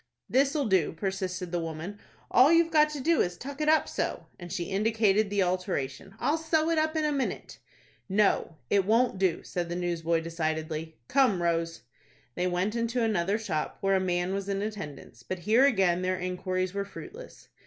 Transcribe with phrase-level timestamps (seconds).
[0.27, 1.99] "This'll do," persisted the woman.
[2.31, 5.43] "All you've got to do is to tuck it up so;" and she indicated the
[5.43, 6.15] alteration.
[6.19, 7.59] "I'll sew it up in a minute."
[8.09, 10.97] "No, it won't do," said the newsboy, decidedly.
[11.07, 11.81] "Come, Rose."
[12.33, 16.17] They went into another shop, where a man was in attendance; but here again their
[16.17, 17.49] inquiries were fruitless.